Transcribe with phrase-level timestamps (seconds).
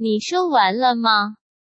[0.00, 1.36] 你说完了吗？